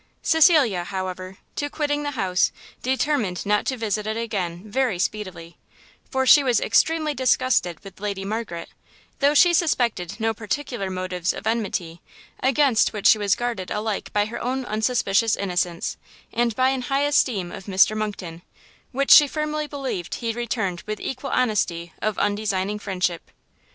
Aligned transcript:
Cecilia, 0.23 0.83
however, 0.85 1.37
to 1.57 1.69
quitting 1.69 2.01
the 2.01 2.17
house, 2.17 2.51
determined 2.81 3.45
not 3.45 3.67
to 3.67 3.77
visit 3.77 4.07
it 4.07 4.17
again 4.17 4.63
very 4.65 4.97
speedily; 4.97 5.59
for 6.09 6.25
she 6.25 6.43
was 6.43 6.59
extremely 6.59 7.13
disgusted 7.13 7.79
with 7.83 7.99
Lady 7.99 8.25
Margaret, 8.25 8.69
though 9.19 9.35
she 9.35 9.53
suspected 9.53 10.19
no 10.19 10.33
particular 10.33 10.89
motives 10.89 11.33
of 11.33 11.45
enmity, 11.45 12.01
against 12.39 12.93
which 12.93 13.05
she 13.05 13.19
was 13.19 13.35
guarded 13.35 13.69
alike 13.69 14.11
by 14.11 14.25
her 14.25 14.41
own 14.43 14.65
unsuspicious 14.65 15.35
innocence, 15.35 15.97
and 16.33 16.55
by 16.55 16.69
an 16.69 16.81
high 16.89 17.03
esteem 17.03 17.51
of 17.51 17.65
Mr 17.65 17.95
Monckton, 17.95 18.41
which 18.91 19.11
she 19.11 19.27
firmly 19.27 19.67
believed 19.67 20.15
he 20.15 20.31
returned 20.33 20.81
with 20.87 20.99
equal 20.99 21.29
honesty 21.29 21.93
of 22.01 22.17
undesigning 22.17 22.79
friendship. 22.79 23.29